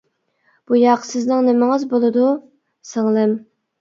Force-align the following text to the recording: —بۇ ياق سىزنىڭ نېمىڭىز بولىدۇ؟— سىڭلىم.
—بۇ 0.69 0.79
ياق 0.83 1.03
سىزنىڭ 1.09 1.45
نېمىڭىز 1.49 1.85
بولىدۇ؟— 1.93 2.25
سىڭلىم. 2.93 3.37